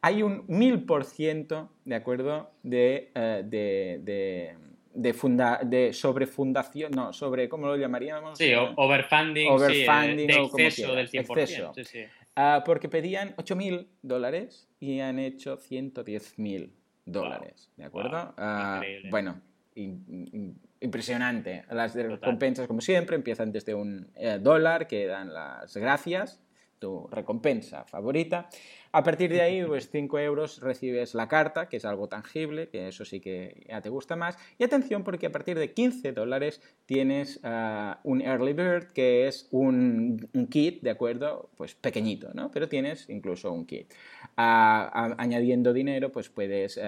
[0.00, 2.52] hay un 1000%, ¿de acuerdo?
[2.62, 4.56] De, uh, de, de
[4.98, 8.36] de, funda de sobrefundación, no, sobre, ¿cómo lo llamaríamos?
[8.36, 11.18] Sí, overfunding, overfunding sí, de exceso del 100%.
[11.20, 11.72] Exceso.
[11.74, 12.04] Sí, sí.
[12.40, 16.72] Ah, porque pedían 8.000 dólares y han hecho 110.000
[17.04, 18.32] dólares, ¿de acuerdo?
[18.36, 19.40] Ah, bueno,
[19.74, 21.64] impresionante.
[21.68, 26.40] Las recompensas, como siempre, empiezan desde un eh, dólar que dan las gracias,
[26.78, 28.48] tu recompensa favorita,
[28.92, 32.88] a partir de ahí, pues 5 euros recibes la carta, que es algo tangible, que
[32.88, 34.38] eso sí que ya te gusta más.
[34.58, 39.48] Y atención, porque a partir de 15 dólares tienes ah, un Early Bird, que es
[39.50, 41.50] un, kit, ¿de acuerdo?
[41.56, 42.50] Pues pequeñito, ¿no?
[42.50, 43.92] Pero tienes incluso un kit.
[44.36, 46.80] Ah, añadiendo dinero, pues puedes...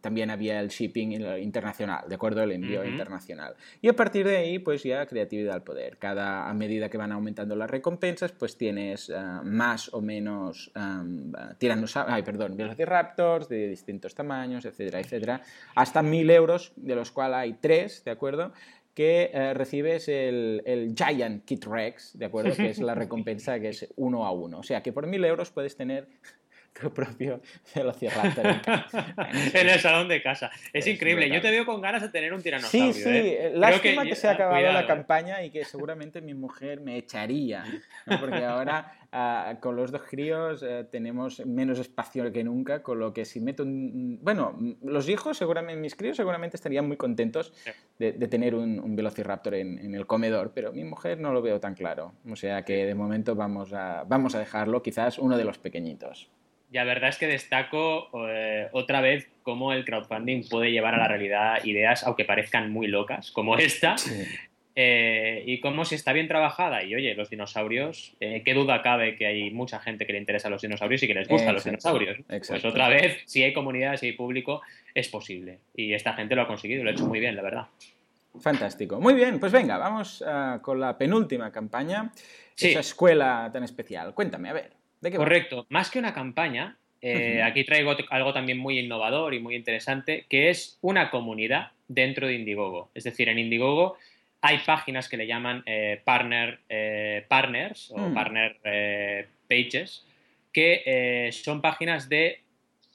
[0.00, 2.42] también había el shipping internacional, ¿de acuerdo?
[2.42, 3.54] El envío internacional.
[3.82, 5.98] Y a partir de ahí, pues ya creatividad al poder.
[5.98, 10.72] Cada, a medida que van aumentando las recompensas, pues tienes ah, más o menos
[11.58, 15.42] tiranosaurio, ay, perdón, velociraptors de distintos tamaños, etcétera, etcétera,
[15.74, 18.52] hasta 1000 euros, de los cuales hay tres, ¿de acuerdo?
[18.94, 22.54] que eh, recibes el, el, Giant Kit Rex, ¿de acuerdo?
[22.54, 24.60] Que es la recompensa que es uno a uno.
[24.60, 26.06] O sea que por 1000 euros puedes tener
[26.80, 27.40] tu propio
[27.74, 30.50] Velociraptor en, el salón de casa.
[30.72, 31.28] Es, increíble.
[31.28, 32.92] Yo te veo con ganas de tener un tiranosaurio.
[32.92, 33.08] Sí, sí.
[33.10, 33.52] ¿eh?
[33.54, 37.64] Lástima que, se ha acabado la campaña y que seguramente mi mujer me echaría.
[38.06, 43.12] Porque ahora ah, con los dos críos eh, tenemos menos espacio que nunca, con lo
[43.14, 44.18] que si meto un...
[44.22, 47.54] Bueno, los hijos, seguramente, mis críos seguramente estarían muy contentos
[47.98, 51.74] de, tener un, Velociraptor en, en, el comedor, pero mi mujer no lo veo tan
[51.74, 52.12] claro.
[52.30, 56.28] O sea que de momento vamos a, vamos a dejarlo, quizás uno de los pequeñitos.
[56.74, 60.98] Y la verdad es que destaco eh, otra vez cómo el crowdfunding puede llevar a
[60.98, 63.94] la realidad ideas, aunque parezcan muy locas, como esta,
[64.76, 66.82] eh, y cómo si está bien trabajada.
[66.82, 70.48] Y oye, los dinosaurios, eh, qué duda cabe que hay mucha gente que le interesa
[70.48, 72.18] a los dinosaurios y que les gustan los dinosaurios.
[72.26, 74.62] Pues otra vez, si hay comunidad, si hay público,
[74.94, 75.58] es posible.
[75.74, 77.66] Y esta gente lo ha conseguido lo ha hecho muy bien, la verdad.
[78.40, 79.00] Fantástico.
[79.00, 80.24] Muy bien, pues venga, vamos
[80.62, 82.10] con la penúltima campaña.
[82.56, 84.14] Esa escuela tan especial.
[84.14, 84.70] Cuéntame, a ver.
[85.12, 85.66] Correcto.
[85.68, 90.50] Más que una campaña, eh, aquí traigo algo también muy innovador y muy interesante, que
[90.50, 92.90] es una comunidad dentro de Indiegogo.
[92.94, 93.98] Es decir, en Indiegogo
[94.44, 98.14] hay páginas que le llaman eh, partner, eh, partners o mm.
[98.14, 98.58] partner
[99.48, 100.04] pages,
[100.52, 102.40] que son páginas de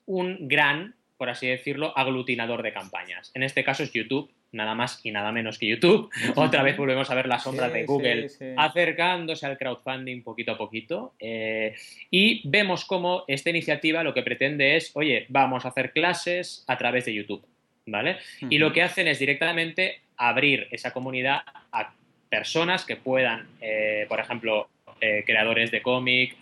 [0.05, 3.31] un gran, por así decirlo, aglutinador de campañas.
[3.33, 6.09] En este caso es YouTube, nada más y nada menos que YouTube.
[6.35, 11.13] Otra vez volvemos a ver la sombra de Google acercándose al crowdfunding poquito a poquito.
[11.19, 11.75] Eh,
[12.11, 16.77] y vemos cómo esta iniciativa lo que pretende es, oye, vamos a hacer clases a
[16.77, 17.43] través de YouTube.
[17.85, 18.17] ¿Vale?
[18.51, 21.91] Y lo que hacen es directamente abrir esa comunidad a
[22.29, 24.69] personas que puedan, eh, por ejemplo,
[25.01, 26.35] eh, creadores de cómic,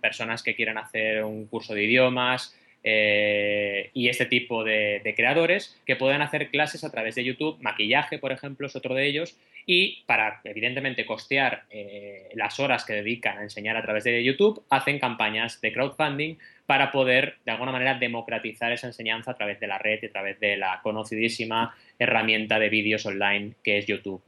[0.00, 5.96] personas que quieran hacer un curso de idiomas, eh, y este tipo de, creadores que
[5.96, 7.56] puedan hacer clases a través de YouTube.
[7.60, 9.38] Maquillaje, por ejemplo, es otro de ellos.
[9.66, 14.62] Y para, evidentemente, costear eh, las horas que dedican a enseñar a través de YouTube,
[14.68, 19.66] hacen campañas de crowdfunding para poder, de alguna manera, democratizar esa enseñanza a través de
[19.66, 24.22] la red y a través de la conocidísima herramienta de vídeos online que es YouTube.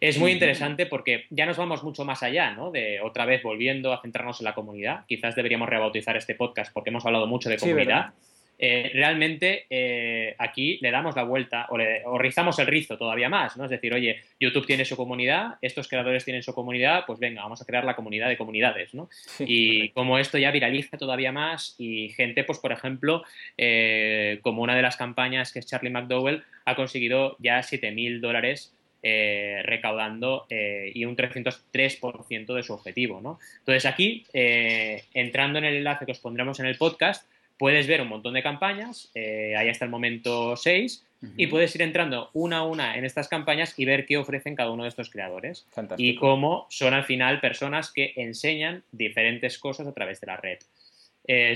[0.00, 2.70] Es muy interesante porque ya nos vamos mucho más allá, ¿no?
[2.70, 5.06] De otra vez volviendo a centrarnos en la comunidad.
[5.06, 8.12] Quizás deberíamos rebautizar este podcast porque hemos hablado mucho de comunidad.
[8.58, 13.56] Eh, realmente eh, aquí le damos la vuelta o, le, rizamos el rizo todavía más,
[13.56, 13.64] ¿no?
[13.64, 17.60] Es decir, oye, YouTube tiene su comunidad, estos creadores tienen su comunidad, pues venga, vamos
[17.60, 19.08] a crear la comunidad de comunidades, ¿no?
[19.40, 23.24] y como esto ya viraliza todavía más y gente, pues por ejemplo,
[23.58, 28.72] eh, como una de las campañas que es Charlie McDowell, ha conseguido ya 7.000 dólares
[29.08, 33.20] eh, recaudando eh, y un 303% de su objetivo.
[33.20, 33.38] ¿no?
[33.60, 37.24] Entonces aquí, eh, entrando en el enlace que os pondremos en el podcast,
[37.58, 41.04] puedes ver un montón de campañas, ahí hasta el momento 6,
[41.36, 44.70] y puedes ir entrando una a una en estas campañas y ver qué ofrecen cada
[44.70, 45.66] uno de estos creadores.
[45.96, 50.58] Y cómo son al final personas que enseñan diferentes cosas a través de la red.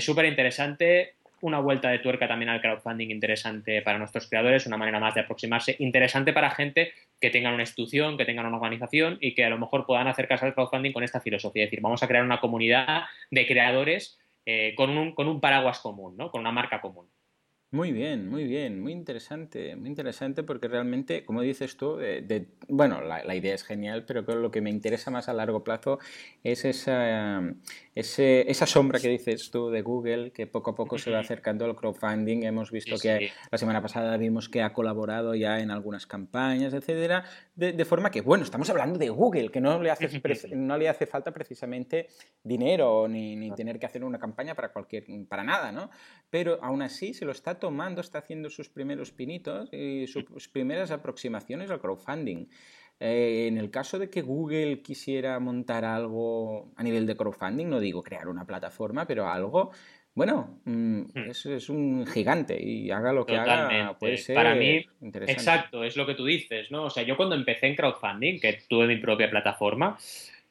[0.01, 4.99] Súper interesante, una vuelta de tuerca también al crowdfunding interesante para nuestros creadores, una manera
[4.99, 9.33] más de aproximarse, interesante para gente que tengan una institución, que tengan una organización y
[9.33, 11.63] que a lo mejor puedan acercarse al crowdfunding con esta filosofía.
[11.63, 15.79] Es decir, vamos a crear una comunidad de creadores eh, con, un, con un paraguas
[15.79, 16.31] común, ¿no?
[16.31, 17.09] con una marca común.
[17.73, 22.99] Muy bien, muy bien, muy interesante, muy interesante porque realmente, como dices tú, de, bueno,
[22.99, 25.97] la, idea es genial, pero lo que me interesa más a largo plazo
[26.43, 27.41] es esa,
[27.95, 31.77] esa sombra que dices tú de Google, que poco a poco se va acercando al
[31.77, 32.43] crowdfunding.
[32.43, 37.23] Hemos visto que la semana pasada vimos que ha colaborado ya en algunas campañas, etcétera,
[37.55, 40.21] de, forma que, bueno, estamos hablando de Google, que no le hace,
[40.57, 42.09] no le hace falta precisamente
[42.43, 45.89] dinero ni, ni tener que hacer una campaña para cualquier, para nada, ¿no?
[46.29, 50.91] Pero aún así se lo está tomando, está haciendo sus primeros pinitos y sus primeras
[50.91, 52.47] aproximaciones al crowdfunding.
[52.99, 57.79] eh, en el caso de que Google quisiera montar algo a nivel de crowdfunding, no
[57.79, 59.71] digo crear una plataforma, pero algo,
[60.13, 61.29] bueno, mm, hmm.
[61.29, 66.05] es, un gigante y haga lo que haga, puede ser Para mí, exacto, es lo
[66.05, 66.85] que tú dices, ¿no?
[66.85, 69.97] O sea, yo cuando empecé en crowdfunding, que tuve mi propia plataforma,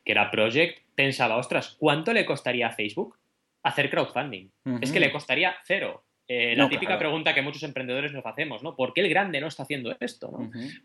[0.04, 3.18] que era Project, pensaba, ostras, ¿cuánto le costaría a Facebook
[3.62, 4.50] hacer crowdfunding?
[4.80, 6.04] Es que le costaría cero.
[6.32, 8.76] Eh, la típica pregunta que muchos emprendedores nos hacemos, ¿no?
[8.76, 10.30] ¿Por qué el grande no está haciendo esto?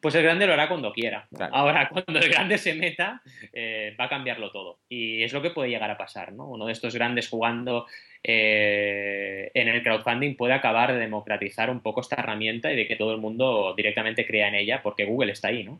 [0.01, 1.27] Pues el grande lo hará cuando quiera.
[1.51, 3.21] Ahora, cuando el grande se meta,
[3.53, 4.79] eh, va a cambiarlo todo.
[4.89, 6.47] Y es lo que puede llegar a pasar, ¿no?
[6.47, 7.85] Uno de estos grandes jugando
[8.27, 12.95] eh, en el crowdfunding puede acabar de democratizar un poco esta herramienta y de que
[12.95, 15.79] todo el mundo directamente crea en ella porque Google está ahí, ¿no?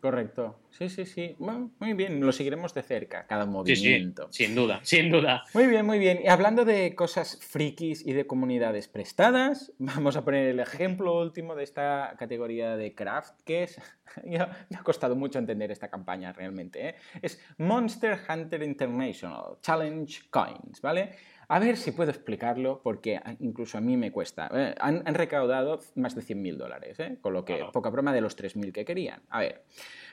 [0.00, 0.58] Correcto.
[0.68, 1.36] Sí, sí, sí.
[1.38, 4.28] muy bien, lo seguiremos de cerca, cada movimiento.
[4.30, 5.42] Sí, sin duda, sin duda.
[5.54, 6.20] Muy bien, muy bien.
[6.22, 11.54] Y hablando de cosas frikis y de comunidades prestadas, vamos a poner el ejemplo último
[11.54, 13.80] de esta categoría de craft, que es...
[14.24, 16.88] me ha costado mucho entender esta campaña realmente.
[16.88, 16.94] ¿eh?
[17.22, 21.12] Es Monster Hunter International Challenge Coins, ¿vale?
[21.52, 24.48] A ver si puedo explicarlo, porque incluso a mí me cuesta.
[24.54, 27.18] Eh, han, recaudado más de 100.000 dólares, ¿eh?
[27.20, 29.20] con lo que poca broma de los 3.000 que querían.
[29.30, 29.64] A ver,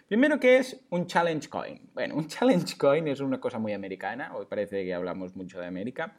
[0.07, 1.91] primero, ¿qué es un challenge coin?
[1.93, 5.67] Bueno, un challenge coin es una cosa muy americana, hoy parece que hablamos mucho de
[5.67, 6.15] América.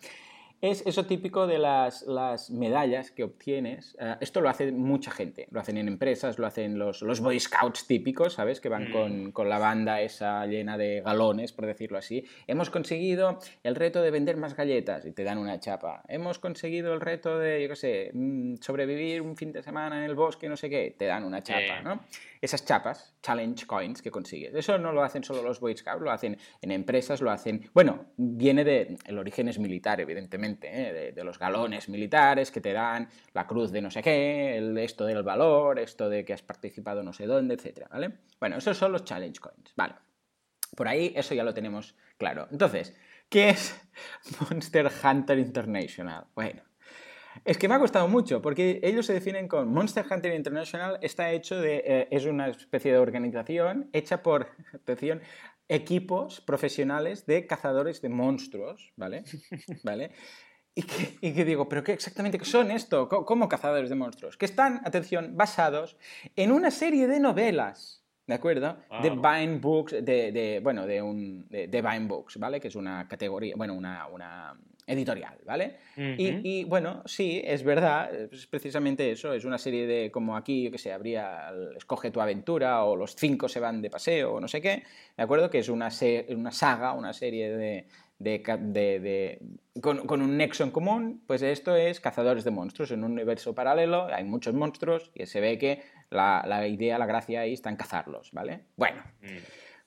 [0.60, 3.96] Es eso típico de las, las medallas que obtienes.
[4.00, 5.46] Eh, esto lo hace mucha gente.
[5.52, 8.60] Lo hacen en empresas, lo hacen los, los Boy Scouts típicos, ¿sabes?
[8.60, 9.32] Que van con, mm.
[9.32, 12.24] con, la banda esa llena de galones, por decirlo así.
[12.48, 16.02] Hemos conseguido el reto de vender más galletas y te dan una chapa.
[16.08, 20.10] Hemos conseguido el reto de, yo qué sé, mm, sobrevivir un fin de semana en
[20.10, 22.00] el bosque, no sé qué, te dan una chapa, ¿no?
[22.40, 24.54] Esas chapas, challenge coins que consigues.
[24.54, 27.68] Eso no lo hacen solo los Boy Scouts, lo hacen en empresas, lo hacen...
[27.74, 28.96] Bueno, viene de...
[29.06, 31.12] El origen es militar, evidentemente ¿eh?
[31.14, 35.04] de, los galones militares que te dan la cruz de no sé qué, el, esto
[35.04, 38.12] del valor, esto de que has participado no sé dónde, etcétera, ¿vale?
[38.40, 39.94] Bueno, esos son los challenge coins, ¿vale?
[40.76, 42.48] Por ahí eso ya lo tenemos claro.
[42.50, 42.94] Entonces,
[43.28, 43.80] ¿qué es
[44.50, 46.26] Monster Hunter International?
[46.34, 46.62] Bueno,
[47.44, 51.30] es que me ha costado mucho, porque ellos se definen con Monster Hunter International, está
[51.32, 55.20] hecho de, eh, es una especie de organización hecha por, atención,
[55.68, 59.24] equipos profesionales de cazadores de monstruos, ¿vale?
[59.84, 60.12] ¿Vale?
[61.20, 63.08] Y que, digo, ¿pero qué exactamente son esto?
[63.08, 64.36] ¿Cómo, cazadores de monstruos?
[64.36, 65.96] Que están, atención, basados
[66.36, 68.76] en una serie de novelas, ¿de acuerdo?
[69.02, 72.60] De Vine Books, de, bueno, de, un, de, Vine Books, ¿vale?
[72.60, 74.54] Que es una categoría, bueno, una, una
[74.86, 75.76] editorial, ¿vale?
[75.96, 80.70] y, bueno, sí, es verdad, es precisamente eso, es una serie de, como aquí, yo
[80.70, 84.46] que sé, habría Escoge tu aventura o Los cinco se van de paseo o no
[84.46, 84.82] sé qué,
[85.16, 85.48] ¿de acuerdo?
[85.48, 85.88] Que es una,
[86.28, 87.86] una saga, una serie de...
[88.18, 89.40] de,
[89.80, 94.06] con, un nexo en común, pues esto es cazadores de monstruos en un universo paralelo,
[94.12, 98.32] hay muchos monstruos y se ve que la, idea, la gracia ahí está en cazarlos,
[98.32, 98.64] ¿vale?
[98.76, 99.02] Bueno.
[99.22, 99.38] Mm.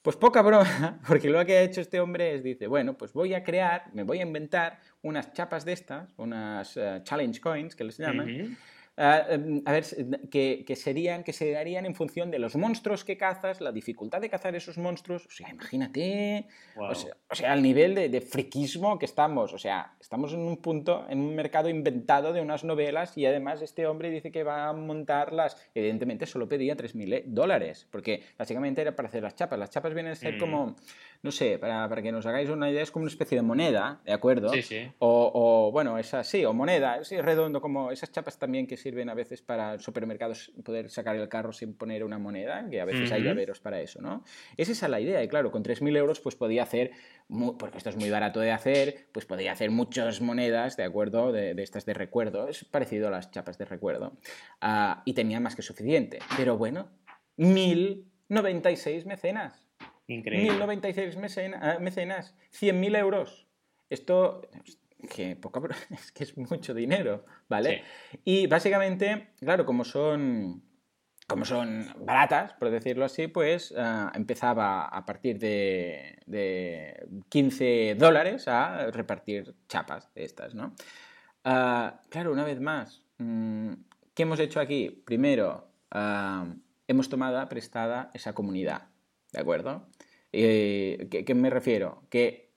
[0.01, 3.35] Pues poca broma, porque lo que ha hecho este hombre es, dice, bueno, pues voy
[3.35, 7.83] a crear, me voy a inventar unas chapas de estas, unas eh, challenge coins que
[7.83, 8.57] les llaman,
[9.01, 9.83] Em, a ver,
[10.29, 14.29] que, serían, que se darían en función de los monstruos que cazas, la dificultad de
[14.29, 15.25] cazar esos monstruos.
[15.25, 16.45] O sea, imagínate,
[16.77, 19.53] o, sea, al nivel de, de, friquismo que estamos.
[19.53, 23.63] O sea, estamos en un punto, en un mercado inventado de unas novelas y además
[23.63, 25.57] este hombre dice que va a montarlas.
[25.73, 29.57] Evidentemente solo pedía 3.000 eh, dólares, porque básicamente era para hacer las chapas.
[29.57, 30.75] Las chapas vienen a ser como, mm.
[31.23, 34.01] No sé, para, para, que nos hagáis una idea, es como una especie de moneda,
[34.05, 34.49] ¿de acuerdo?
[34.53, 34.91] Sí, sí.
[34.97, 39.07] O, o bueno, esa sí, o moneda, sí, redondo, como esas chapas también que sirven
[39.07, 43.11] a veces para supermercados poder sacar el carro sin poner una moneda, que a veces
[43.11, 44.23] hay llaveros para eso, ¿no?
[44.57, 46.91] Esa es la idea, y claro, con 3.000 euros pues podía hacer,
[47.59, 51.31] porque esto es muy barato de hacer, pues podía hacer muchas monedas, ¿de acuerdo?
[51.31, 54.17] De, estas de recuerdo, es parecido a las chapas de recuerdo,
[54.59, 56.19] ah, y tenía más que suficiente.
[56.35, 56.89] Pero bueno,
[57.37, 59.70] 1.096 mecenas.
[60.11, 60.57] Increíble.
[60.59, 63.47] 1.096 mecenas, mecenas 100.000 euros.
[63.89, 64.41] Esto,
[65.13, 67.83] que poca, es que es mucho dinero, ¿vale?
[68.23, 70.63] Y básicamente, claro, como son
[71.27, 78.49] como son baratas, por decirlo así, pues ah, empezaba a partir de, de, 15 dólares
[78.49, 80.73] a repartir chapas de estas, ¿no?
[81.45, 83.71] Ah, claro, una vez más, mm,
[84.13, 84.89] ¿qué hemos hecho aquí?
[85.05, 86.53] Primero, ah,
[86.89, 88.89] hemos tomado prestada esa comunidad,
[89.31, 89.87] ¿de acuerdo?
[90.31, 92.03] Eh, ¿Qué me refiero?
[92.09, 92.51] Que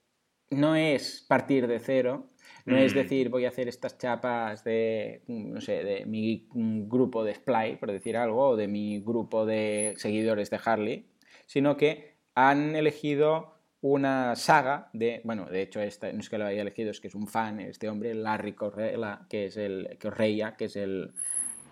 [0.50, 2.28] no es partir de cero,
[2.64, 2.96] no es mm.
[2.96, 7.92] decir, voy a hacer estas chapas de, no sé, de mi grupo de Sply, por
[7.92, 11.06] decir algo, o de mi grupo de seguidores de Harley,
[11.46, 16.46] sino que han elegido una saga de, bueno, de hecho esta, no es que lo
[16.46, 20.56] haya elegido, es que es un fan, este hombre, Larry Correa, que es el, Correa,
[20.56, 21.12] que es el,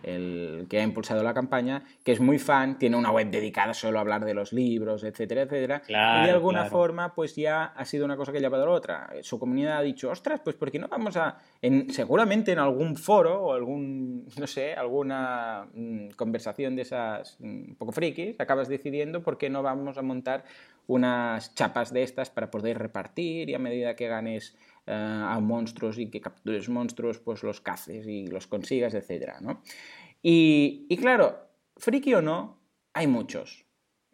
[0.02, 3.98] el que ha impulsado la campaña, que es muy fan, tiene una web dedicada solo
[3.98, 5.82] a hablar de los libros, etcétera, etcétera.
[5.88, 5.92] y
[6.26, 9.10] de alguna forma, pues ya ha sido una cosa que ha llevado a la otra.
[9.22, 12.96] Su comunidad ha dicho, ostras, pues ¿por qué no vamos a, en, seguramente en algún
[12.96, 18.68] foro o algún, no sé, alguna mm, conversación de esas mm, un poco frikis, acabas
[18.68, 20.44] decidiendo por qué no vamos a montar
[20.86, 24.56] unas chapas de estas para poder repartir y a medida que ganes
[24.86, 29.34] eh, a monstruos y que captures monstruos, pues los caces y los consigas, etc.
[29.40, 29.62] ¿no?
[30.22, 32.60] Y, y claro, friki o no,
[32.92, 33.64] hay muchos,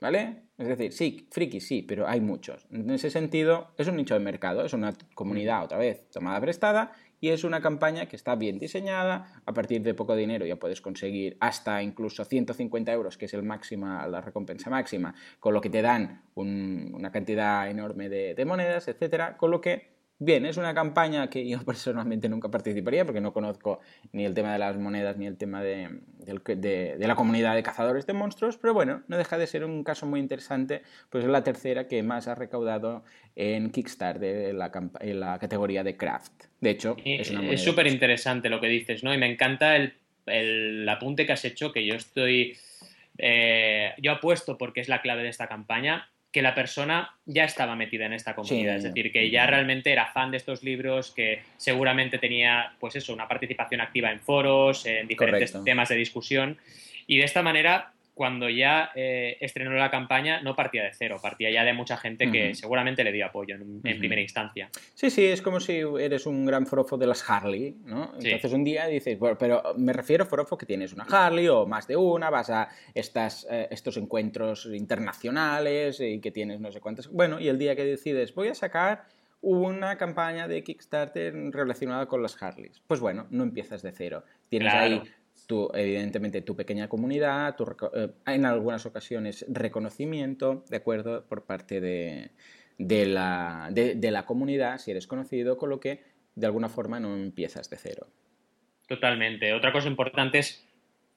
[0.01, 0.49] ¿vale?
[0.59, 2.67] Es decir, sí, friki sí, pero hay muchos.
[2.71, 6.93] En ese sentido, es un nicho de mercado, es una comunidad otra vez tomada prestada
[7.21, 10.81] y es una campaña que está bien diseñada, a partir de poco dinero ya puedes
[10.81, 15.71] conseguir hasta incluso 150 euros, que es el máxima, la recompensa máxima, con lo que
[15.71, 20.75] te dan una cantidad enorme de, de monedas, etcétera, con lo que Bien, es una
[20.75, 23.81] campaña que yo personalmente nunca participaría porque no conozco
[24.13, 26.01] ni el tema de las monedas ni el tema de,
[26.99, 30.19] la comunidad de cazadores de monstruos, pero bueno, no deja de ser un caso muy
[30.19, 33.05] interesante, pues es la tercera que más ha recaudado
[33.37, 36.33] en Kickstarter en la, en la categoría de craft.
[36.61, 39.15] De hecho, es súper interesante lo que dices, ¿no?
[39.15, 42.57] Y me encanta el, apunte que has hecho, que yo estoy...
[43.21, 47.75] Eh, yo apuesto porque es la clave de esta campaña que la persona ya estaba
[47.75, 51.43] metida en esta comunidad, es decir, que ya realmente era fan de estos libros, que
[51.57, 56.59] seguramente tenía, pues eso, una participación activa en foros, en diferentes temas de discusión,
[57.07, 61.53] y de esta manera cuando ya eh, estrenó la campaña no partía de cero, partía
[61.53, 64.71] ya de mucha gente que seguramente le dio apoyo en, primera instancia.
[64.93, 68.15] Sí, sí, es como si eres un gran forofo de las Harley, ¿no?
[68.21, 71.65] Entonces un día dices, bueno, pero me refiero a forofo que tienes una Harley o
[71.65, 76.81] más de una, vas a estas, eh, estos encuentros internacionales y que tienes no sé
[76.81, 77.07] cuántas...
[77.07, 79.05] Bueno, y el día que decides, voy a sacar
[79.43, 82.83] una campaña de Kickstarter relacionada con las Harleys.
[82.85, 84.25] Pues bueno, no empiezas de cero.
[84.49, 85.03] Tienes ahí
[85.49, 87.57] tu, evidentemente tu pequeña comunidad,
[87.95, 92.31] eh, en algunas ocasiones reconocimiento, ¿de acuerdo?, por parte de,
[92.79, 96.03] la, de, la, comunidad, si eres conocido, con lo que
[96.35, 98.07] de alguna forma no empiezas de cero.
[98.87, 99.55] Totalmente.
[99.55, 100.69] Otra cosa importante es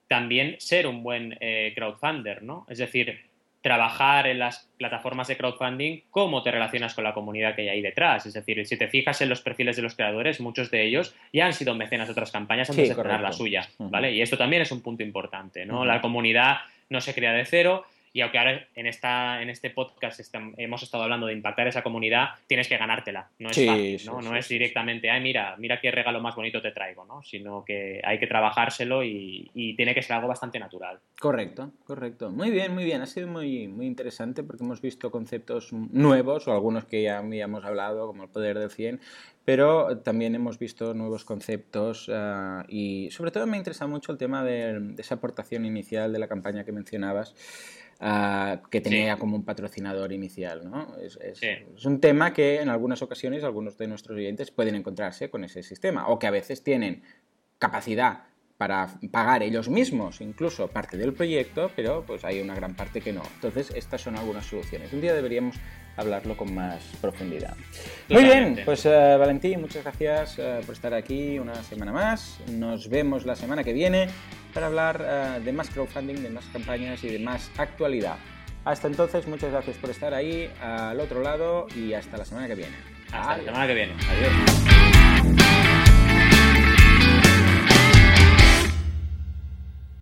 [0.08, 2.66] también ser un buen eh, crowdfunder, ¿no?
[2.70, 3.31] Es decir,
[3.62, 7.82] trabajar en las plataformas de crowdfunding, cómo te relacionas con la comunidad que hay ahí
[7.82, 8.26] detrás.
[8.26, 11.46] Es decir, si te fijas en los perfiles de los creadores, muchos de ellos ya
[11.46, 14.14] han sido mecenas de otras campañas antes de crear la suya, ¿vale?
[14.14, 15.86] Y esto también es un punto importante, ¿no?
[15.86, 16.58] La comunidad
[16.90, 20.20] no se crea de cero, y aunque ahora en, esta, en este podcast
[20.58, 23.30] hemos estado hablando de impactar esa comunidad, tienes que ganártela.
[23.40, 24.22] No es fácil, ¿no?
[24.22, 27.24] no es directamente, ay, mira, mira qué regalo más bonito te traigo, ¿no?
[27.24, 31.00] Sino que hay que trabajárselo y, tiene que ser algo bastante natural.
[31.20, 32.30] Correcto, correcto.
[32.30, 33.02] Muy bien, muy bien.
[33.02, 37.64] Ha sido muy, muy interesante porque hemos visto conceptos nuevos o algunos que ya habíamos
[37.64, 39.00] hablado, como el poder del 100,
[39.46, 44.44] pero también hemos visto nuevos conceptos ah, y sobre todo me interesa mucho el tema
[44.44, 47.34] de esa aportación inicial de la campaña que mencionabas.
[48.04, 50.68] Ah, que tenía como un patrocinador inicial.
[50.68, 50.98] ¿no?
[50.98, 55.62] Es, un tema que en algunas ocasiones algunos de nuestros oyentes pueden encontrarse con ese
[55.62, 57.04] sistema o que a veces tienen
[57.60, 58.24] capacidad
[58.58, 63.14] para pagar ellos mismos incluso parte del proyecto, pero pues hay una gran parte que
[63.14, 63.22] no.
[63.36, 64.92] Entonces, estas son algunas soluciones.
[64.94, 65.58] Un día deberíamos
[65.98, 67.56] hablarlo con más profundidad.
[68.10, 72.40] Muy bien, pues uh, Valentín, muchas gracias uh, por estar aquí una semana más.
[72.50, 74.08] Nos vemos la semana que viene
[74.54, 78.18] para hablar uh, de más crowdfunding, de más campañas y de más actualidad.
[78.64, 82.56] Hasta entonces, muchas gracias por estar ahí al otro lado y hasta la semana que
[82.56, 82.76] viene.
[83.12, 83.94] Hasta la semana que viene.
[84.08, 85.91] Adiós.